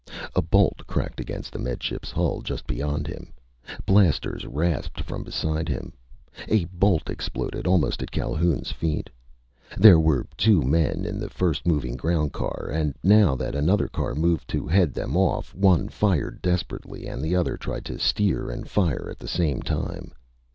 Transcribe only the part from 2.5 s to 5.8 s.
beyond him. Blasters rasped from beside